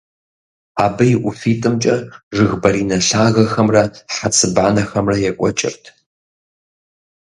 [0.85, 1.95] Абы и ӀуфитӀымкӀэ
[2.35, 3.83] жыг баринэ лъагэхэмрэ
[4.15, 5.83] хьэцыбанэхэмрэ екӀуэкӀырт.